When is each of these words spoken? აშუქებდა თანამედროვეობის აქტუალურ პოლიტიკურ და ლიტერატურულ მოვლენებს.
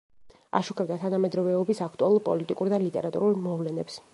აშუქებდა 0.59 0.95
თანამედროვეობის 1.03 1.81
აქტუალურ 1.89 2.25
პოლიტიკურ 2.31 2.73
და 2.75 2.81
ლიტერატურულ 2.87 3.39
მოვლენებს. 3.45 4.03